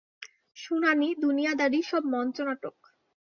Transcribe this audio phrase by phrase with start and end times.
[0.57, 2.77] শুনানি, দুনিয়াদারি, সব মঞ্চ নাটক।